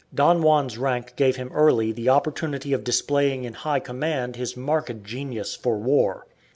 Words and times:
Don 0.11 0.39
Juan's 0.41 0.79
rank 0.79 1.15
gave 1.15 1.35
him 1.35 1.51
early 1.53 1.91
the 1.91 2.09
opportunity 2.09 2.73
of 2.73 2.83
displaying 2.83 3.43
in 3.43 3.53
high 3.53 3.79
command 3.79 4.35
his 4.35 4.57
marked 4.57 5.03
genius 5.03 5.55
for 5.55 5.77
war. 5.77 6.25